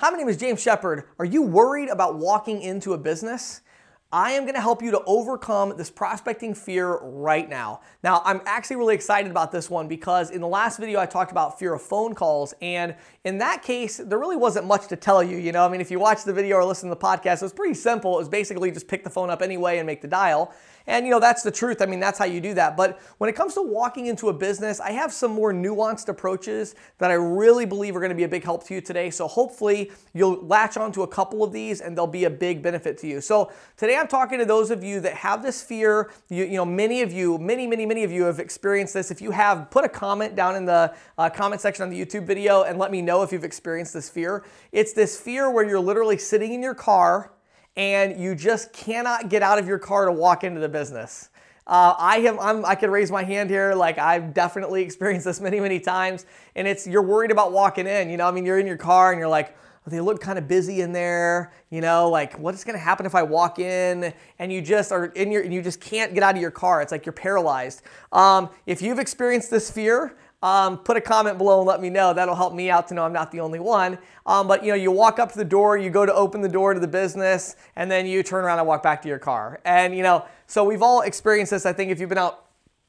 Hi, 0.00 0.10
my 0.10 0.16
name 0.16 0.28
is 0.28 0.36
James 0.36 0.62
Shepard. 0.62 1.02
Are 1.18 1.24
you 1.24 1.42
worried 1.42 1.88
about 1.88 2.18
walking 2.18 2.62
into 2.62 2.92
a 2.92 2.98
business? 2.98 3.62
I 4.10 4.32
am 4.32 4.46
gonna 4.46 4.60
help 4.60 4.80
you 4.80 4.90
to 4.92 5.02
overcome 5.04 5.74
this 5.76 5.90
prospecting 5.90 6.54
fear 6.54 6.96
right 6.96 7.46
now. 7.46 7.80
Now, 8.02 8.22
I'm 8.24 8.40
actually 8.46 8.76
really 8.76 8.94
excited 8.94 9.30
about 9.30 9.52
this 9.52 9.68
one 9.68 9.86
because 9.86 10.30
in 10.30 10.40
the 10.40 10.48
last 10.48 10.78
video 10.78 10.98
I 10.98 11.04
talked 11.04 11.30
about 11.30 11.58
fear 11.58 11.74
of 11.74 11.82
phone 11.82 12.14
calls, 12.14 12.54
and 12.62 12.96
in 13.24 13.36
that 13.38 13.62
case, 13.62 13.98
there 13.98 14.18
really 14.18 14.36
wasn't 14.36 14.66
much 14.66 14.86
to 14.86 14.96
tell 14.96 15.22
you. 15.22 15.36
You 15.36 15.52
know, 15.52 15.62
I 15.62 15.68
mean, 15.68 15.82
if 15.82 15.90
you 15.90 15.98
watch 15.98 16.24
the 16.24 16.32
video 16.32 16.56
or 16.56 16.64
listen 16.64 16.88
to 16.88 16.94
the 16.94 17.00
podcast, 17.00 17.34
it 17.34 17.42
was 17.42 17.52
pretty 17.52 17.74
simple. 17.74 18.14
It 18.14 18.20
was 18.20 18.30
basically 18.30 18.70
just 18.70 18.88
pick 18.88 19.04
the 19.04 19.10
phone 19.10 19.28
up 19.28 19.42
anyway 19.42 19.76
and 19.76 19.86
make 19.86 20.00
the 20.00 20.08
dial. 20.08 20.54
And 20.88 21.04
you 21.04 21.12
know, 21.12 21.20
that's 21.20 21.42
the 21.42 21.50
truth. 21.50 21.82
I 21.82 21.86
mean, 21.86 22.00
that's 22.00 22.18
how 22.18 22.24
you 22.24 22.40
do 22.40 22.54
that. 22.54 22.74
But 22.74 22.98
when 23.18 23.28
it 23.28 23.36
comes 23.36 23.52
to 23.54 23.62
walking 23.62 24.06
into 24.06 24.30
a 24.30 24.32
business, 24.32 24.80
I 24.80 24.92
have 24.92 25.12
some 25.12 25.32
more 25.32 25.52
nuanced 25.52 26.08
approaches 26.08 26.74
that 26.96 27.10
I 27.10 27.14
really 27.14 27.66
believe 27.66 27.94
are 27.94 28.08
to 28.08 28.14
be 28.14 28.24
a 28.24 28.28
big 28.28 28.42
help 28.42 28.64
to 28.68 28.74
you 28.74 28.80
today. 28.80 29.10
So 29.10 29.28
hopefully 29.28 29.92
you'll 30.14 30.42
latch 30.46 30.78
onto 30.78 31.02
a 31.02 31.06
couple 31.06 31.44
of 31.44 31.52
these 31.52 31.82
and 31.82 31.96
they'll 31.96 32.06
be 32.06 32.24
a 32.24 32.30
big 32.30 32.62
benefit 32.62 32.96
to 32.98 33.06
you. 33.06 33.20
So 33.20 33.52
today 33.76 33.97
I'm 33.98 34.08
talking 34.08 34.38
to 34.38 34.44
those 34.44 34.70
of 34.70 34.82
you 34.82 35.00
that 35.00 35.14
have 35.14 35.42
this 35.42 35.62
fear. 35.62 36.10
You, 36.28 36.44
you 36.44 36.56
know, 36.56 36.64
many 36.64 37.02
of 37.02 37.12
you, 37.12 37.36
many, 37.38 37.66
many, 37.66 37.84
many 37.84 38.04
of 38.04 38.12
you 38.12 38.24
have 38.24 38.38
experienced 38.38 38.94
this. 38.94 39.10
If 39.10 39.20
you 39.20 39.32
have, 39.32 39.70
put 39.70 39.84
a 39.84 39.88
comment 39.88 40.36
down 40.36 40.56
in 40.56 40.64
the 40.64 40.94
uh, 41.18 41.30
comment 41.30 41.60
section 41.60 41.82
on 41.82 41.90
the 41.90 42.00
YouTube 42.00 42.24
video 42.24 42.62
and 42.62 42.78
let 42.78 42.90
me 42.90 43.02
know 43.02 43.22
if 43.22 43.32
you've 43.32 43.44
experienced 43.44 43.94
this 43.94 44.08
fear. 44.08 44.44
It's 44.72 44.92
this 44.92 45.20
fear 45.20 45.50
where 45.50 45.68
you're 45.68 45.80
literally 45.80 46.16
sitting 46.16 46.54
in 46.54 46.62
your 46.62 46.74
car 46.74 47.32
and 47.76 48.20
you 48.20 48.34
just 48.34 48.72
cannot 48.72 49.28
get 49.28 49.42
out 49.42 49.58
of 49.58 49.66
your 49.66 49.78
car 49.78 50.06
to 50.06 50.12
walk 50.12 50.44
into 50.44 50.60
the 50.60 50.68
business. 50.68 51.30
Uh, 51.66 51.94
I 51.98 52.20
have, 52.20 52.38
I'm, 52.38 52.64
I 52.64 52.74
can 52.74 52.90
raise 52.90 53.10
my 53.10 53.24
hand 53.24 53.50
here. 53.50 53.74
Like 53.74 53.98
I've 53.98 54.32
definitely 54.32 54.82
experienced 54.84 55.26
this 55.26 55.40
many, 55.40 55.60
many 55.60 55.80
times. 55.80 56.24
And 56.56 56.66
it's, 56.66 56.86
you're 56.86 57.02
worried 57.02 57.30
about 57.30 57.52
walking 57.52 57.86
in, 57.86 58.10
you 58.10 58.16
know, 58.16 58.26
I 58.26 58.30
mean, 58.30 58.46
you're 58.46 58.58
in 58.58 58.66
your 58.66 58.78
car 58.78 59.12
and 59.12 59.18
you're 59.18 59.28
like, 59.28 59.56
they 59.90 60.00
look 60.00 60.20
kind 60.20 60.38
of 60.38 60.48
busy 60.48 60.80
in 60.80 60.92
there, 60.92 61.52
you 61.70 61.80
know, 61.80 62.08
like 62.08 62.38
what's 62.38 62.64
going 62.64 62.74
to 62.74 62.82
happen 62.82 63.06
if 63.06 63.14
I 63.14 63.22
walk 63.22 63.58
in 63.58 64.12
and 64.38 64.52
you 64.52 64.60
just 64.60 64.92
are 64.92 65.06
in 65.06 65.30
your, 65.30 65.42
and 65.42 65.52
you 65.52 65.62
just 65.62 65.80
can't 65.80 66.14
get 66.14 66.22
out 66.22 66.34
of 66.34 66.40
your 66.40 66.50
car. 66.50 66.82
It's 66.82 66.92
like 66.92 67.06
you're 67.06 67.12
paralyzed. 67.12 67.82
Um, 68.12 68.50
if 68.66 68.82
you've 68.82 68.98
experienced 68.98 69.50
this 69.50 69.70
fear, 69.70 70.16
um, 70.42 70.78
put 70.78 70.96
a 70.96 71.00
comment 71.00 71.36
below 71.36 71.58
and 71.58 71.66
let 71.66 71.80
me 71.80 71.90
know. 71.90 72.14
That'll 72.14 72.34
help 72.34 72.54
me 72.54 72.70
out 72.70 72.86
to 72.88 72.94
know 72.94 73.04
I'm 73.04 73.12
not 73.12 73.32
the 73.32 73.40
only 73.40 73.58
one. 73.58 73.98
Um, 74.24 74.46
but 74.46 74.62
you 74.62 74.70
know, 74.70 74.76
you 74.76 74.92
walk 74.92 75.18
up 75.18 75.32
to 75.32 75.38
the 75.38 75.44
door, 75.44 75.76
you 75.76 75.90
go 75.90 76.06
to 76.06 76.14
open 76.14 76.40
the 76.40 76.48
door 76.48 76.74
to 76.74 76.80
the 76.80 76.88
business, 76.88 77.56
and 77.74 77.90
then 77.90 78.06
you 78.06 78.22
turn 78.22 78.44
around 78.44 78.58
and 78.58 78.68
walk 78.68 78.82
back 78.82 79.02
to 79.02 79.08
your 79.08 79.18
car. 79.18 79.60
And 79.64 79.96
you 79.96 80.02
know, 80.02 80.24
so 80.46 80.64
we've 80.64 80.82
all 80.82 81.00
experienced 81.00 81.50
this. 81.50 81.66
I 81.66 81.72
think 81.72 81.90
if 81.90 81.98
you've 81.98 82.08
been 82.08 82.18
out 82.18 82.47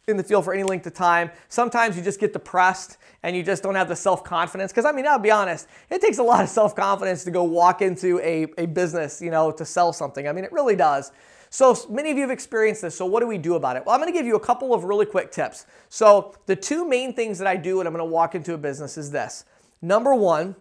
in 0.10 0.18
the 0.18 0.24
field 0.24 0.44
for 0.46 0.54
any 0.54 0.64
length 0.64 0.86
of 0.88 0.94
time, 0.94 1.32
sometimes 1.48 1.96
you 1.96 2.04
just 2.04 2.20
get 2.20 2.34
depressed 2.34 2.98
and 3.24 3.36
you 3.36 3.44
just 3.44 3.64
don't 3.64 3.76
have 3.76 3.88
the 3.88 3.96
self-confidence. 3.96 4.72
Because 4.72 4.86
I 4.86 4.92
mean, 4.92 5.08
I'll 5.08 5.20
be 5.20 5.32
honest, 5.32 5.68
it 5.90 6.02
takes 6.02 6.18
a 6.18 6.24
lot 6.24 6.44
of 6.44 6.50
self-confidence 6.50 7.24
to 7.26 7.32
go 7.32 7.44
walk 7.44 7.82
into 7.82 8.20
a, 8.20 8.48
a 8.58 8.66
business, 8.66 9.22
you 9.22 9.32
know, 9.32 9.52
to 9.52 9.66
sell 9.66 9.94
something. 9.94 10.28
I 10.28 10.32
mean, 10.34 10.44
it 10.44 10.52
really 10.52 10.76
does. 10.76 11.12
So 11.52 11.76
many 11.90 12.12
of 12.12 12.18
you 12.18 12.22
have 12.22 12.32
experienced 12.32 12.84
this, 12.84 12.96
so 12.96 13.06
what 13.06 13.22
do 13.22 13.28
we 13.28 13.40
do 13.40 13.56
about 13.56 13.76
it? 13.76 13.86
Well, 13.86 13.96
I'm 13.96 14.02
gonna 14.02 14.12
give 14.12 14.26
you 14.26 14.36
a 14.36 14.40
couple 14.40 14.74
of 14.74 14.84
really 14.84 15.06
quick 15.06 15.32
tips. 15.32 15.66
So 15.90 16.36
the 16.46 16.56
two 16.56 16.88
main 16.88 17.14
things 17.14 17.40
that 17.40 17.48
I 17.48 17.56
do 17.56 17.78
when 17.78 17.88
I'm 17.88 17.94
gonna 17.94 18.06
walk 18.06 18.36
into 18.36 18.54
a 18.54 18.58
business 18.58 18.98
is 18.98 19.10
this. 19.10 19.46
Number 19.82 20.14
one, 20.14 20.56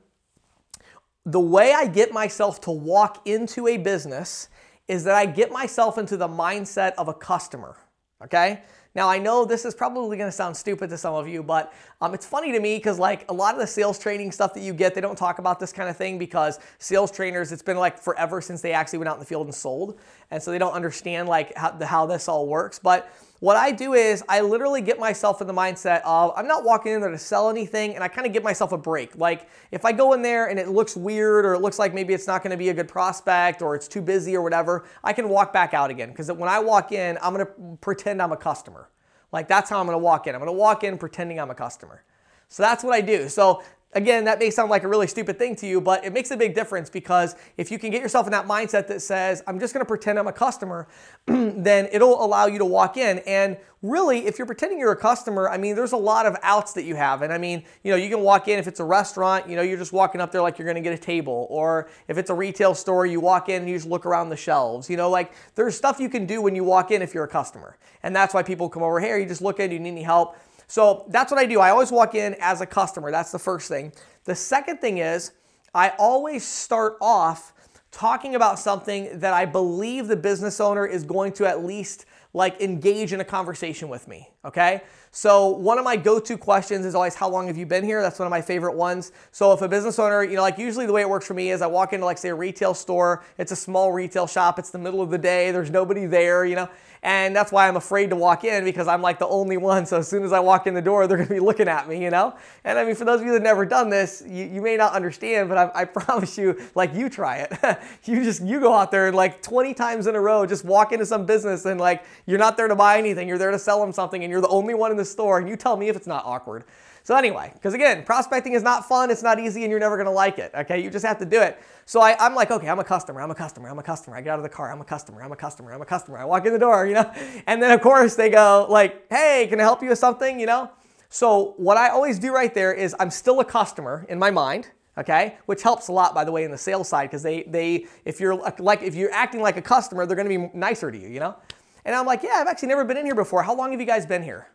the 1.27 1.41
way 1.41 1.75
I 1.75 1.87
get 1.87 2.13
myself 2.13 2.61
to 2.63 2.71
walk 2.71 3.27
into 3.27 3.69
a 3.69 3.77
business 3.77 4.49
is 4.87 5.05
that 5.05 5.15
I 5.15 5.27
get 5.27 5.53
myself 5.53 5.99
into 5.99 6.17
the 6.17 6.29
mindset 6.29 6.93
of 6.97 7.09
a 7.09 7.13
customer, 7.13 7.77
okay? 8.25 8.63
Now, 8.95 9.09
I 9.09 9.19
know 9.19 9.45
this 9.45 9.65
is 9.65 9.75
probably 9.75 10.17
to 10.17 10.33
sound 10.33 10.57
stupid 10.57 10.91
to 10.91 10.99
some 10.99 11.15
of 11.15 11.29
you, 11.29 11.43
but 11.43 11.73
um, 12.01 12.15
it's 12.15 12.27
funny 12.27 12.53
to 12.53 12.61
me 12.61 12.77
because 12.77 12.99
like 12.99 13.31
a 13.31 13.33
lot 13.33 13.55
of 13.55 13.61
the 13.61 13.67
sales 13.67 13.99
training 13.99 14.33
stuff 14.33 14.55
that 14.55 14.63
you 14.63 14.73
get, 14.73 14.95
they 14.95 15.01
don't 15.01 15.17
talk 15.17 15.39
about 15.39 15.61
this 15.61 15.73
kind 15.73 15.89
of 15.89 15.97
thing 15.97 16.19
because 16.19 16.59
sales 16.79 17.11
trainers, 17.11 17.53
it's 17.53 17.63
been 17.63 17.77
like 17.77 17.99
forever 17.99 18.41
since 18.41 18.61
they 18.61 18.73
actually 18.73 18.99
went 18.99 19.09
out 19.09 19.15
in 19.15 19.21
the 19.21 19.27
field 19.27 19.47
and 19.47 19.55
sold. 19.55 19.99
And 20.31 20.43
so 20.43 20.51
they 20.51 20.59
don't 20.59 20.73
understand 20.73 21.29
like 21.29 21.55
how, 21.57 21.79
how 21.85 22.07
this 22.07 22.29
all 22.29 22.47
works. 22.47 22.79
But 22.79 23.13
what 23.41 23.57
I 23.57 23.71
do 23.71 23.95
is 23.95 24.25
I 24.29 24.41
literally 24.41 24.81
get 24.81 24.99
myself 24.99 25.41
in 25.41 25.47
the 25.47 25.55
mindset 25.55 26.03
of 26.05 26.33
I'm 26.37 26.49
not 26.49 26.65
walking 26.65 26.93
in 26.93 27.01
there 27.01 27.11
to 27.11 27.19
sell 27.19 27.49
anything 27.49 27.95
and 27.95 28.03
I 28.03 28.09
kind 28.09 28.27
of 28.27 28.33
give 28.33 28.43
myself 28.43 28.73
a 28.73 28.79
break. 28.79 29.17
Like 29.17 29.49
if 29.71 29.85
I 29.85 29.93
go 29.93 30.13
in 30.13 30.23
there 30.23 30.49
and 30.49 30.59
it 30.59 30.69
looks 30.69 30.97
weird 30.97 31.47
or 31.47 31.55
it 31.55 31.61
looks 31.61 31.79
like 31.79 31.95
maybe 31.95 32.15
it's 32.15 32.27
not 32.27 32.43
going 32.43 32.51
to 32.51 32.57
be 32.57 32.71
a 32.71 32.75
good 32.75 32.89
prospect 32.89 33.63
or 33.63 33.77
it's 33.77 33.87
too 33.87 34.03
busy 34.03 34.37
or 34.37 34.43
whatever, 34.43 34.87
I 35.05 35.13
can 35.13 35.29
walk 35.29 35.53
back 35.53 35.73
out 35.73 35.91
again 35.91 36.11
because 36.11 36.31
when 36.33 36.49
I 36.49 36.59
walk 36.59 36.91
in, 36.91 37.17
I'm 37.23 37.33
going 37.33 37.47
to 37.47 37.53
pretend 37.81 38.21
I'm 38.21 38.33
a 38.33 38.37
customer. 38.37 38.89
Like 39.31 39.47
that's 39.47 39.71
how 39.71 39.79
I'm 39.79 39.87
going 39.87 39.95
to 39.95 40.03
walk 40.03 40.27
in. 40.27 40.35
I'm 40.35 40.41
going 40.41 40.49
to 40.49 40.59
walk 40.59 40.83
in 40.83 40.99
pretending 40.99 41.39
I'm 41.39 41.51
a 41.51 41.55
customer. 41.55 42.03
So 42.49 42.63
that's 42.63 42.83
what 42.83 42.95
I 42.95 43.03
do. 43.03 43.29
So 43.29 43.63
Again, 43.99 44.27
that 44.27 44.39
may 44.39 44.51
sound 44.51 44.71
like 44.71 44.85
a 44.85 44.89
really 44.89 45.09
stupid 45.09 45.41
thing 45.41 45.57
to 45.57 45.67
you, 45.67 45.81
but 45.81 46.05
it 46.05 46.13
makes 46.13 46.31
a 46.31 46.37
big 46.37 46.55
difference 46.55 46.89
because 46.89 47.35
if 47.57 47.73
you 47.73 47.81
can 47.81 47.91
get 47.91 48.01
yourself 48.01 48.29
in 48.29 48.31
that 48.31 48.47
mindset 48.47 48.87
that 48.87 49.03
says, 49.03 49.43
I'm 49.45 49.59
just 49.59 49.73
gonna 49.73 49.85
pretend 49.85 50.21
I'm 50.21 50.29
a 50.29 50.33
customer, 50.33 50.87
then 51.27 51.89
it'll 51.91 52.25
allow 52.25 52.47
you 52.47 52.59
to 52.59 52.65
walk 52.65 52.97
in. 52.97 53.19
And 53.27 53.57
really, 53.83 54.29
if 54.29 54.39
you're 54.39 54.47
pretending 54.47 54.79
you're 54.79 54.93
a 54.93 54.97
customer, 54.97 55.49
I 55.51 55.59
mean, 55.59 55.75
there's 55.75 55.91
a 55.91 55.97
lot 55.97 56.27
of 56.27 56.37
outs 56.45 56.75
that 56.75 56.85
you 56.85 56.95
have. 56.95 57.23
And 57.23 57.33
I 57.33 57.39
mean, 57.39 57.65
you 57.83 57.91
know, 57.91 57.97
you 57.97 58.09
can 58.09 58.21
walk 58.21 58.47
in 58.47 58.61
if 58.61 58.69
it's 58.69 58.79
a 58.79 58.85
restaurant, 58.85 59.49
you 59.49 59.57
know, 59.57 59.63
you're 59.63 59.77
just 59.77 59.93
walking 59.93 60.21
up 60.21 60.31
there 60.31 60.43
like 60.43 60.61
you're 60.61 60.69
gonna 60.69 60.81
get 60.81 60.93
a 60.93 61.03
table. 61.03 61.49
Or 61.51 61.89
if 62.07 62.19
it's 62.19 62.31
a 62.31 62.35
retail 62.35 62.77
store, 62.77 63.05
you 63.05 63.19
walk 63.19 63.49
in 63.49 63.63
and 63.63 63.69
you 63.69 63.75
just 63.75 63.89
look 63.89 64.07
around 64.07 64.29
the 64.29 64.37
shelves. 64.37 64.89
You 64.89 64.97
know, 64.97 65.11
like 65.11 65.33
there's 65.57 65.77
stuff 65.77 65.99
you 65.99 66.09
can 66.09 66.25
do 66.25 66.41
when 66.41 66.55
you 66.55 66.63
walk 66.63 66.93
in 66.93 67.03
if 67.03 67.15
you're 67.15 67.25
a 67.25 67.29
customer. 67.29 67.77
And 68.05 68.15
that's 68.15 68.33
why 68.33 68.45
people 68.45 68.69
come 68.69 68.85
over 68.85 69.01
here, 69.01 69.19
you 69.19 69.27
just 69.27 69.43
look 69.43 69.59
in, 69.59 69.73
you 69.73 69.81
need 69.81 69.89
any 69.91 70.05
help 70.05 70.37
so 70.69 71.07
that's 71.09 71.33
what 71.33 71.41
I 71.41 71.47
do. 71.47 71.61
I 71.61 71.71
always 71.71 71.91
walk 71.91 72.15
in 72.15 72.37
as 72.41 72.61
a 72.61 72.67
customer. 72.67 73.11
That's 73.11 73.33
the 73.33 73.39
first 73.39 73.69
thing. 73.69 73.93
The 74.25 74.35
second 74.35 74.79
thing 74.79 74.99
is 74.99 75.33
I 75.75 75.91
always 75.99 76.47
start 76.47 76.99
off 77.01 77.55
talking 77.91 78.35
about 78.35 78.59
something 78.59 79.19
that 79.19 79.33
I 79.33 79.47
believe 79.47 80.09
the 80.09 80.17
business 80.17 80.61
owner 80.61 80.87
is 80.87 81.05
going 81.05 81.33
to 81.33 81.47
at 81.47 81.65
least 81.65 82.05
like 82.35 82.61
engage 82.61 83.15
in 83.15 83.21
a 83.21 83.25
conversation 83.25 83.89
with 83.89 84.07
me, 84.07 84.29
okay? 84.45 84.83
So 85.11 85.49
one 85.49 85.79
of 85.79 85.85
my 85.85 85.97
go-to 85.97 86.37
questions 86.37 86.85
is 86.85 86.95
always, 86.95 87.15
how 87.15 87.29
long 87.29 87.47
have 87.47 87.57
you 87.57 87.67
been 87.67 87.85
here? 87.85 88.03
That's 88.03 88.19
one 88.19 88.27
of 88.27 88.31
my 88.31 88.43
favorite 88.43 88.77
ones. 88.77 89.13
So 89.33 89.53
if 89.53 89.63
a 89.63 89.69
business 89.69 89.99
owner, 89.99 90.23
you 90.23 90.37
know, 90.37 90.43
like 90.43 90.59
usually 90.59 90.87
the 90.87 90.93
way 90.93 91.01
it 91.01 91.09
works 91.09 91.27
for 91.27 91.35
me 91.35 91.51
is 91.51 91.63
I 91.63 91.67
walk 91.67 91.93
into 91.93 92.05
like 92.05 92.19
say 92.19 92.29
a 92.29 92.35
retail 92.35 92.75
store, 92.75 93.25
it's 93.39 93.53
a 93.53 93.57
small 93.57 93.93
retail 93.93 94.27
shop, 94.27 94.59
it's 94.59 94.71
the 94.71 94.79
middle 94.79 95.01
of 95.01 95.11
the 95.11 95.19
day, 95.19 95.51
there's 95.51 95.71
nobody 95.71 96.07
there, 96.07 96.45
you 96.45 96.57
know, 96.57 96.69
and 97.03 97.35
that's 97.35 97.53
why 97.53 97.69
I'm 97.69 97.77
afraid 97.77 98.11
to 98.11 98.17
walk 98.17 98.45
in 98.45 98.65
because 98.65 98.89
I'm 98.89 99.03
like 99.03 99.19
the 99.19 99.27
only 99.27 99.57
one. 99.57 99.87
So 99.87 99.99
as 99.99 100.09
soon 100.09 100.25
as 100.25 100.33
I 100.33 100.41
walk 100.41 100.67
in 100.67 100.75
the 100.75 100.83
door, 100.83 101.07
they're 101.07 101.17
gonna 101.17 101.29
be 101.29 101.41
looking 101.41 101.69
at 101.69 101.89
me, 101.89 102.03
you 102.03 102.11
know? 102.11 102.35
And 102.65 102.79
I 102.79 102.85
mean, 102.85 102.95
for 102.95 103.05
those 103.05 103.21
of 103.21 103.27
you 103.27 103.33
that 103.33 103.43
never 103.43 103.65
done 103.65 103.89
this, 103.89 104.23
you, 104.27 104.45
you 104.45 104.61
may 104.61 104.77
not 104.77 104.93
understand, 104.93 105.49
but 105.49 105.59
I, 105.59 105.83
I 105.83 105.85
promise 105.85 106.37
you, 106.37 106.61
like 106.75 106.95
you 106.95 107.09
try 107.09 107.39
it. 107.39 107.53
you 108.05 108.25
just, 108.25 108.43
you 108.43 108.61
go 108.61 108.75
out 108.75 108.91
there 108.91 109.07
and 109.07 109.17
like 109.17 109.43
20 109.43 109.75
times 109.75 110.07
in 110.07 110.17
a 110.17 110.21
row, 110.21 110.45
just 110.45 110.65
walk 110.65 110.93
into 110.93 111.07
some 111.07 111.25
business 111.25 111.65
and 111.65 111.81
like, 111.81 112.05
you're 112.27 112.39
not 112.39 112.57
there 112.57 112.69
to 112.69 112.77
buy 112.77 112.99
anything, 112.99 113.29
you're 113.29 113.39
there 113.39 113.53
to 113.53 113.59
sell 113.59 113.81
them 113.81 113.93
something 113.93 114.23
and 114.25 114.31
you're 114.31 114.41
the 114.41 114.49
only 114.49 114.75
one 114.75 114.91
in 114.91 114.97
the 114.99 115.05
store 115.05 115.39
and 115.39 115.49
you 115.49 115.57
tell 115.57 115.77
me 115.77 115.89
if 115.89 115.97
it's 115.97 116.07
not 116.07 116.25
awkward. 116.27 116.65
So 117.09 117.17
anyway, 117.17 117.51
because 117.55 117.73
again, 117.73 118.05
prospecting 118.05 118.53
is 118.53 118.63
not 118.63 118.87
fun, 118.87 119.11
it's 119.11 119.23
not 119.23 119.41
easy, 119.41 119.65
and 119.65 119.71
you're 119.71 119.81
never 119.81 119.97
gonna 119.97 120.11
like 120.11 120.39
it, 120.39 120.51
okay? 120.55 120.79
You 120.79 120.91
just 120.91 121.07
have 121.07 121.19
to 121.21 121.25
do 121.25 121.41
it. 121.41 121.59
So 121.87 122.01
I, 122.03 122.15
am 122.23 122.35
like, 122.35 122.51
okay, 122.51 122.69
I'm 122.69 122.81
a 122.81 122.85
customer, 122.85 123.23
I'm 123.23 123.31
a 123.31 123.35
customer, 123.35 123.71
I'm 123.71 123.79
a 123.79 123.83
customer. 123.83 124.15
I 124.15 124.21
get 124.21 124.31
out 124.31 124.39
of 124.39 124.43
the 124.43 124.51
car, 124.51 124.71
I'm 124.71 124.83
a 124.83 124.85
customer, 124.85 125.23
I'm 125.23 125.33
a 125.33 125.37
customer, 125.37 125.73
I'm 125.73 125.81
a 125.81 125.87
customer. 125.87 126.19
I 126.19 126.27
walk 126.27 126.45
in 126.45 126.53
the 126.53 126.59
door, 126.59 126.85
you 126.85 126.93
know? 126.93 127.11
And 127.47 127.63
then 127.63 127.71
of 127.71 127.81
course 127.81 128.15
they 128.15 128.29
go 128.29 128.67
like, 128.69 129.07
hey, 129.09 129.47
can 129.49 129.59
I 129.59 129.63
help 129.63 129.83
you 129.83 129.89
with 129.89 129.99
something, 129.99 130.39
you 130.39 130.45
know? 130.45 130.71
So 131.09 131.55
what 131.57 131.79
I 131.79 131.89
always 131.89 132.19
do 132.19 132.35
right 132.35 132.53
there 132.53 132.75
is 132.75 132.95
I'm 133.01 133.11
still 133.11 133.41
a 133.41 133.45
customer 133.45 134.05
in 134.11 134.19
my 134.19 134.31
mind, 134.31 134.69
okay 134.99 135.37
which 135.47 135.63
helps 135.63 135.89
a 135.89 135.93
lot 135.93 136.15
by 136.15 136.25
the 136.25 136.33
way 136.33 136.45
in 136.45 136.51
the 136.51 136.59
sales 136.59 136.89
side 136.89 137.09
because 137.09 137.23
they 137.23 137.45
they 137.45 137.87
if 138.05 138.21
you're 138.21 138.35
like 138.59 138.83
if 138.83 138.95
you're 138.95 139.13
acting 139.13 139.41
like 139.41 139.57
a 139.57 139.63
customer 139.63 140.05
they're 140.05 140.17
to 140.17 140.29
be 140.29 140.51
nicer 140.53 140.91
to 140.91 140.99
you 140.99 141.09
you 141.09 141.21
know 141.21 141.37
and 141.85 141.95
i'm 141.95 142.05
like 142.05 142.23
yeah 142.23 142.35
i've 142.37 142.49
actually 142.49 142.69
never 142.69 142.85
been 142.85 142.97
in 142.97 143.07
here 143.07 143.15
before 143.15 143.43
how 143.43 143.55
long 143.55 143.71
have 143.71 143.81
you 143.81 143.87
guys 143.87 144.05
been 144.05 144.23
here 144.23 144.49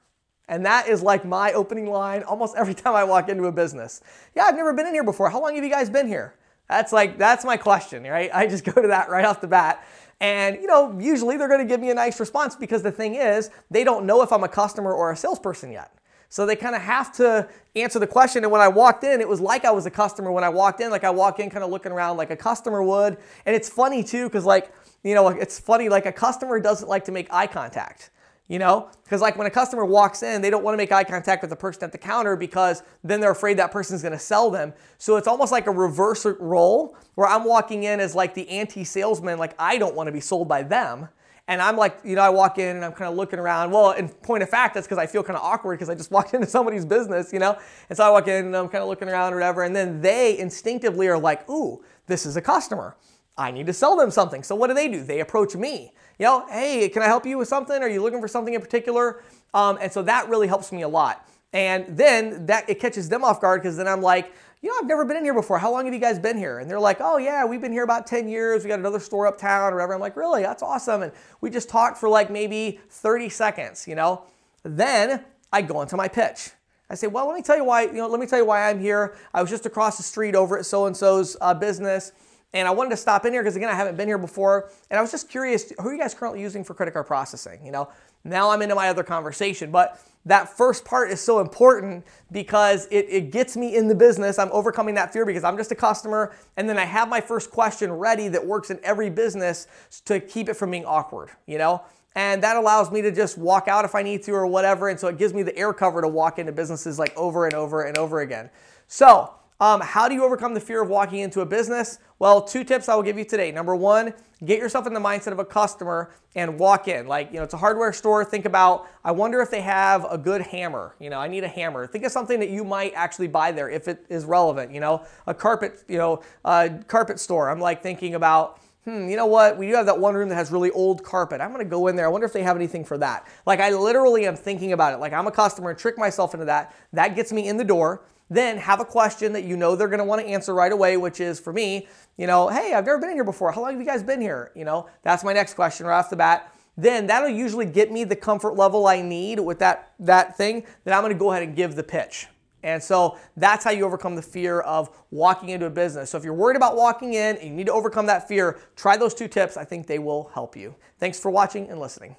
and 0.48 0.66
that 0.66 0.88
is 0.88 1.02
like 1.02 1.26
my 1.26 1.54
opening 1.54 1.88
line 1.88 2.24
almost 2.24 2.56
every 2.56 2.74
time 2.84 2.96
I 2.96 3.04
walk 3.04 3.30
into 3.30 3.46
a 3.46 3.52
business. 3.52 4.02
Yeah, 4.36 4.44
I've 4.44 4.56
never 4.56 4.74
been 4.74 4.88
in 4.88 4.94
here 4.94 5.04
before. 5.04 5.30
How 5.30 5.42
long 5.42 5.56
have 5.56 5.64
you 5.64 5.70
guys 5.70 5.90
been 5.90 6.08
here? 6.08 6.36
That's 6.70 6.92
like, 6.92 7.18
that's 7.18 7.46
my 7.46 7.58
question, 7.58 8.04
right? 8.04 8.30
I 8.34 8.48
just 8.48 8.64
go 8.64 8.82
to 8.82 8.88
that 8.88 9.10
right 9.10 9.26
off 9.26 9.42
the 9.42 9.48
bat. 9.48 9.86
And, 10.20 10.56
you 10.56 10.68
know, 10.68 10.98
usually 11.00 11.38
they're 11.38 11.50
to 11.58 11.66
give 11.66 11.82
me 11.82 11.90
a 11.90 11.94
nice 11.94 12.20
response 12.20 12.56
because 12.56 12.82
the 12.82 12.92
thing 12.92 13.16
is, 13.16 13.50
they 13.70 13.84
don't 13.84 14.06
know 14.06 14.22
if 14.22 14.32
I'm 14.32 14.44
a 14.44 14.48
customer 14.48 14.94
or 14.94 15.12
a 15.12 15.18
salesperson 15.18 15.72
yet. 15.72 15.92
So 16.30 16.46
they 16.48 16.56
kind 16.56 16.76
of 16.76 16.82
have 16.82 17.12
to 17.18 17.48
answer 17.76 18.00
the 18.00 18.08
question. 18.08 18.44
And 18.44 18.52
when 18.52 18.62
I 18.62 18.68
walked 18.68 19.04
in, 19.04 19.22
it 19.22 19.28
was 19.28 19.40
like 19.40 19.66
I 19.66 19.72
was 19.72 19.86
a 19.86 19.92
customer 19.92 20.32
when 20.32 20.44
I 20.44 20.50
walked 20.50 20.82
in, 20.82 20.90
like 20.90 21.04
I 21.04 21.12
walk 21.12 21.40
in 21.40 21.50
kind 21.50 21.64
of 21.64 21.70
looking 21.70 21.92
around 21.92 22.18
like 22.18 22.32
a 22.32 22.36
customer 22.36 22.82
would. 22.82 23.18
And 23.46 23.56
it's 23.56 23.70
funny 23.70 24.04
too, 24.04 24.30
because 24.30 24.46
like, 24.46 24.74
you 25.04 25.14
know, 25.14 25.28
it's 25.28 25.60
funny, 25.60 25.90
like 25.90 26.08
a 26.08 26.12
customer 26.12 26.60
doesn't 26.60 26.88
like 26.88 27.06
to 27.06 27.12
make 27.12 27.32
eye 27.32 27.46
contact. 27.46 28.10
You 28.50 28.60
know, 28.60 28.90
because 29.04 29.22
like 29.22 29.38
when 29.38 29.48
a 29.48 29.50
customer 29.50 29.86
walks 29.86 30.22
in, 30.22 30.42
they 30.42 30.50
don't 30.50 30.64
want 30.64 30.74
to 30.74 30.78
make 30.78 30.92
eye 30.92 31.06
contact 31.06 31.42
with 31.42 31.50
the 31.50 31.56
person 31.56 31.86
at 31.86 31.94
the 31.94 31.98
counter 31.98 32.36
because 32.36 32.84
then 33.02 33.22
they're 33.22 33.32
afraid 33.32 33.58
that 33.58 33.72
person's 33.72 34.02
going 34.02 34.12
to 34.12 34.20
sell 34.20 34.52
them. 34.52 34.74
So 34.98 35.16
it's 35.16 35.30
almost 35.30 35.52
like 35.52 35.66
a 35.66 35.72
reverse 35.72 36.26
role 36.40 36.98
where 37.16 37.28
I'm 37.28 37.46
walking 37.46 37.84
in 37.84 38.02
as 38.02 38.16
like 38.16 38.34
the 38.34 38.48
anti 38.50 38.84
salesman, 38.84 39.40
like 39.40 39.56
I 39.58 39.78
don't 39.78 39.96
want 39.96 40.08
to 40.08 40.12
be 40.12 40.20
sold 40.20 40.50
by 40.50 40.62
them. 40.62 41.08
And 41.48 41.62
I'm 41.62 41.76
like, 41.76 42.00
you 42.06 42.16
know, 42.16 42.22
I 42.22 42.30
walk 42.30 42.58
in 42.58 42.76
and 42.76 42.86
I'm 42.86 42.94
kind 42.94 43.12
of 43.12 43.18
looking 43.18 43.38
around. 43.38 43.72
Well, 43.72 43.92
in 43.92 44.08
point 44.08 44.44
of 44.44 44.50
fact, 44.50 44.76
that's 44.76 44.88
because 44.88 44.98
I 44.98 45.08
feel 45.08 45.24
kind 45.24 45.36
of 45.36 45.44
awkward 45.44 45.78
because 45.78 45.90
I 45.90 45.96
just 45.96 46.12
walked 46.18 46.34
into 46.34 46.48
somebody's 46.48 46.86
business, 46.86 47.34
you 47.34 47.40
know? 47.40 47.58
And 47.90 47.98
so 47.98 48.06
I 48.06 48.10
walk 48.10 48.28
in 48.28 48.46
and 48.46 48.56
I'm 48.56 48.70
kind 48.70 48.82
of 48.82 48.88
looking 48.88 49.10
around 49.10 49.34
or 49.34 49.38
whatever. 49.38 49.64
And 49.64 49.76
then 49.76 50.02
they 50.02 50.38
instinctively 50.38 51.08
are 51.08 51.18
like, 51.18 51.50
ooh, 51.50 51.84
this 52.08 52.26
is 52.26 52.38
a 52.38 52.42
customer. 52.42 52.96
I 53.38 53.52
need 53.52 53.66
to 53.66 53.74
sell 53.74 53.96
them 53.96 54.12
something. 54.12 54.44
So 54.44 54.56
what 54.56 54.68
do 54.68 54.74
they 54.74 54.88
do? 54.88 55.04
They 55.04 55.20
approach 55.20 55.56
me. 55.56 55.92
You 56.20 56.26
know, 56.26 56.46
hey, 56.50 56.90
can 56.90 57.02
I 57.02 57.06
help 57.06 57.26
you 57.26 57.38
with 57.38 57.48
something? 57.48 57.82
Are 57.82 57.90
you 57.90 58.02
looking 58.02 58.22
for 58.22 58.28
something 58.28 58.54
in 58.54 58.62
particular? 58.62 59.24
Um, 59.54 59.78
and 59.82 59.92
so 59.92 60.02
that 60.04 60.30
really 60.30 60.48
helps 60.48 60.72
me 60.72 60.82
a 60.84 60.88
lot. 60.88 61.28
And 61.54 61.98
then 61.98 62.48
that 62.48 62.70
it 62.70 62.80
catches 62.80 63.10
them 63.10 63.24
off 63.24 63.40
guard 63.40 63.62
because 63.62 63.78
then 63.78 63.88
I'm 63.88 64.02
like, 64.02 64.32
you 64.62 64.70
know, 64.70 64.76
I've 64.80 64.88
never 64.88 65.06
been 65.06 65.18
in 65.18 65.24
here 65.24 65.34
before. 65.34 65.60
How 65.60 65.72
long 65.72 65.86
have 65.86 65.94
you 65.94 66.00
guys 66.00 66.18
been 66.18 66.38
here? 66.38 66.60
And 66.60 66.70
they're 66.72 66.80
like, 66.80 66.98
oh 67.02 67.18
yeah, 67.18 67.46
we've 67.46 67.62
been 67.62 67.72
here 67.72 67.84
about 67.84 68.08
10 68.08 68.30
years. 68.30 68.64
We 68.64 68.70
got 68.70 68.80
another 68.80 69.00
store 69.00 69.28
uptown 69.28 69.74
or 69.74 69.76
whatever. 69.76 69.94
I'm 69.94 70.00
like, 70.00 70.16
really? 70.16 70.42
That's 70.42 70.64
awesome. 70.64 71.04
And 71.04 71.12
we 71.42 71.50
just 71.50 71.68
talked 71.68 71.98
for 71.98 72.10
like 72.10 72.32
maybe 72.32 72.80
30 72.90 73.30
seconds, 73.30 73.88
you 73.88 73.96
know? 73.96 74.24
Then 74.64 75.26
I 75.52 75.62
go 75.62 75.82
into 75.82 75.98
my 75.98 76.08
pitch. 76.08 76.52
I 76.90 76.96
say, 76.96 77.08
well, 77.08 77.28
let 77.28 77.36
me 77.36 77.42
tell 77.42 77.58
you 77.58 77.66
why, 77.66 77.84
you 77.84 77.94
know, 77.94 78.08
let 78.08 78.20
me 78.20 78.26
tell 78.26 78.40
you 78.40 78.46
why 78.46 78.70
I'm 78.70 78.80
here. 78.80 79.16
I 79.34 79.42
was 79.42 79.50
just 79.50 79.66
across 79.66 79.98
the 79.98 80.04
street 80.04 80.36
over 80.36 80.58
at 80.58 80.66
so-and-so's 80.66 81.36
uh, 81.42 81.54
business. 81.54 82.14
And 82.54 82.68
I 82.68 82.72
wanted 82.72 82.92
to 82.92 82.98
stop 82.98 83.26
in 83.26 83.34
here 83.34 83.42
because 83.42 83.56
again, 83.56 83.70
I 83.70 83.74
haven't 83.74 83.98
been 83.98 84.08
here 84.08 84.18
before. 84.18 84.70
And 84.92 84.98
I 84.98 85.02
was 85.02 85.12
just 85.12 85.30
curious, 85.30 85.72
who 85.80 85.88
are 85.90 85.94
you 85.94 86.00
guys 86.00 86.14
currently 86.14 86.42
using 86.42 86.64
for 86.64 86.74
credit 86.74 86.92
card 86.92 87.08
processing? 87.08 87.66
You 87.66 87.72
know, 87.72 87.90
now 88.24 88.52
I'm 88.52 88.62
into 88.62 88.76
my 88.76 88.90
other 88.90 89.04
conversation. 89.04 89.72
But 89.72 90.00
that 90.26 90.56
first 90.56 90.86
part 90.86 91.12
is 91.12 91.20
so 91.20 91.40
important 91.40 92.06
because 92.32 92.88
it, 92.92 93.08
it 93.10 93.32
gets 93.32 93.58
me 93.58 93.76
in 93.76 93.88
the 93.88 93.96
business. 93.96 94.38
I'm 94.40 94.52
overcoming 94.52 94.96
that 94.96 95.12
fear 95.12 95.26
because 95.26 95.44
I'm 95.44 95.58
just 95.58 95.72
a 95.72 95.76
customer. 95.76 96.34
And 96.56 96.70
then 96.70 96.78
I 96.78 96.86
have 96.86 97.10
my 97.10 97.20
first 97.20 97.50
question 97.50 97.92
ready 97.92 98.28
that 98.30 98.46
works 98.46 98.70
in 98.70 98.80
every 98.84 99.10
business 99.10 99.68
to 100.06 100.20
keep 100.20 100.48
it 100.48 100.54
from 100.54 100.72
being 100.72 100.86
awkward, 100.86 101.30
you 101.48 101.58
know? 101.58 101.82
And 102.16 102.44
that 102.44 102.56
allows 102.56 102.92
me 102.92 103.02
to 103.02 103.12
just 103.12 103.40
walk 103.40 103.68
out 103.68 103.86
if 103.86 103.96
I 103.96 104.04
need 104.04 104.22
to 104.24 104.32
or 104.34 104.46
whatever. 104.46 104.90
And 104.90 105.00
so 105.00 105.08
it 105.08 105.18
gives 105.18 105.34
me 105.34 105.42
the 105.42 105.58
air 105.58 105.74
cover 105.74 106.02
to 106.02 106.08
walk 106.08 106.38
into 106.38 106.52
businesses 106.52 107.00
like 107.00 107.16
over 107.18 107.46
and 107.46 107.56
over 107.56 107.82
and 107.82 107.98
over 107.98 108.22
again. 108.22 108.52
So, 108.88 109.34
um, 109.64 109.80
how 109.80 110.10
do 110.10 110.14
you 110.14 110.26
overcome 110.26 110.54
the 110.54 110.60
fear 110.60 110.82
of 110.82 110.90
walking 110.90 111.20
into 111.20 111.40
a 111.40 111.46
business? 111.46 111.98
Well, 112.20 112.42
two 112.42 112.66
tips 112.66 112.90
I 112.90 112.96
will 112.96 113.02
give 113.02 113.18
you 113.18 113.24
today. 113.24 113.50
Number 113.50 113.78
one, 113.78 114.14
get 114.44 114.60
yourself 114.60 114.88
in 114.88 114.94
the 114.94 115.00
mindset 115.00 115.32
of 115.32 115.40
a 115.40 115.46
customer 115.46 116.12
and 116.36 116.60
walk 116.60 116.90
in. 116.90 117.08
Like, 117.08 117.32
you 117.32 117.38
know, 117.38 117.44
it's 117.44 117.54
a 117.54 117.58
hardware 117.58 117.94
store. 117.94 118.26
Think 118.26 118.44
about, 118.44 118.90
I 119.06 119.14
wonder 119.14 119.40
if 119.42 119.50
they 119.50 119.62
have 119.62 120.06
a 120.10 120.18
good 120.18 120.42
hammer. 120.42 120.98
You 121.00 121.10
know, 121.10 121.18
I 121.18 121.30
need 121.30 121.46
a 121.46 121.48
hammer. 121.48 121.88
Think 121.88 122.04
of 122.04 122.12
something 122.12 122.42
that 122.42 122.50
you 122.50 122.66
might 122.66 122.92
actually 122.94 123.30
buy 123.30 123.54
there 123.54 123.70
if 123.70 123.88
it 123.88 124.06
is 124.10 124.26
relevant. 124.26 124.74
You 124.74 124.82
know, 124.82 125.06
a 125.28 125.34
carpet, 125.34 125.82
you 125.88 125.98
know, 125.98 126.22
a 126.44 126.70
carpet 126.90 127.18
store. 127.18 127.50
I'm 127.50 127.62
like 127.62 127.82
thinking 127.82 128.16
about, 128.16 128.60
hmm, 128.84 129.08
you 129.08 129.16
know 129.16 129.28
what? 129.28 129.58
We 129.58 129.68
do 129.68 129.76
have 129.76 129.86
that 129.86 129.98
one 129.98 130.14
room 130.14 130.28
that 130.28 130.36
has 130.36 130.52
really 130.52 130.72
old 130.72 131.06
carpet. 131.06 131.40
I'm 131.40 131.54
gonna 131.54 131.64
go 131.64 131.88
in 131.88 131.96
there. 131.96 132.08
I 132.08 132.10
wonder 132.10 132.28
if 132.28 132.34
they 132.34 132.44
have 132.44 132.58
anything 132.58 132.84
for 132.84 132.98
that. 132.98 133.28
Like 133.46 133.62
I 133.62 133.70
literally 133.70 134.26
am 134.26 134.36
thinking 134.36 134.74
about 134.74 134.94
it. 134.94 134.98
Like 134.98 135.14
I'm 135.14 135.28
a 135.28 135.32
customer 135.32 135.70
and 135.70 135.80
trick 135.80 135.98
myself 135.98 136.34
into 136.34 136.48
that. 136.48 136.76
That 136.92 137.16
gets 137.16 137.32
me 137.32 137.48
in 137.48 137.56
the 137.56 137.64
door. 137.64 138.04
Then 138.34 138.58
have 138.58 138.80
a 138.80 138.86
question 138.86 139.32
that 139.34 139.44
you 139.44 139.56
know 139.56 139.76
they're 139.76 139.88
going 139.88 140.00
to 140.00 140.06
want 140.06 140.22
to 140.22 140.28
answer 140.28 140.56
right 140.56 140.72
away, 140.72 140.98
which 140.98 141.20
is 141.20 141.40
for 141.40 141.54
me, 141.54 141.88
you 142.18 142.26
know, 142.26 142.48
hey, 142.48 142.74
I've 142.74 142.86
never 142.86 142.98
been 142.98 143.12
here 143.12 143.24
before. 143.24 143.52
How 143.52 143.62
long 143.62 143.72
have 143.72 143.80
you 143.80 143.86
guys 143.86 144.02
been 144.02 144.20
here? 144.20 144.52
You 144.56 144.66
know, 144.66 144.90
that's 145.04 145.24
my 145.24 145.34
next 145.34 145.54
question 145.54 145.86
right 145.86 146.00
off 146.00 146.10
the 146.10 146.16
bat. 146.16 146.52
Then 146.76 147.06
that'll 147.06 147.30
usually 147.30 147.68
get 147.68 147.92
me 147.92 148.06
the 148.06 148.16
comfort 148.16 148.56
level 148.56 148.88
I 148.88 149.04
need 149.04 149.40
with 149.40 149.60
that, 149.60 149.94
that 150.00 150.36
thing. 150.36 150.64
Then 150.84 150.96
I'm 150.96 151.02
going 151.02 151.14
to 151.14 151.20
go 151.20 151.32
ahead 151.32 151.44
and 151.44 151.56
give 151.56 151.76
the 151.76 151.84
pitch. 151.84 152.26
And 152.64 152.82
so 152.82 153.20
that's 153.38 153.64
how 153.64 153.70
you 153.70 153.86
overcome 153.86 154.16
the 154.16 154.24
fear 154.24 154.62
of 154.62 154.90
walking 155.12 155.50
into 155.50 155.68
a 155.68 155.70
business. 155.70 156.10
So 156.10 156.18
if 156.18 156.24
you're 156.24 156.34
worried 156.34 156.58
about 156.58 156.76
walking 156.76 157.14
in 157.14 157.36
and 157.36 157.44
you 157.44 157.54
need 157.54 157.68
to 157.68 157.74
overcome 157.74 158.08
that 158.08 158.28
fear, 158.28 158.58
try 158.76 158.98
those 158.98 159.14
two 159.14 159.28
tips. 159.28 159.58
I 159.58 159.66
think 159.66 159.86
they 159.86 160.00
will 160.00 160.32
help 160.34 160.56
you. 160.56 160.74
Thanks 160.98 161.20
for 161.20 161.30
watching 161.30 161.70
and 161.70 161.80
listening. 161.80 162.16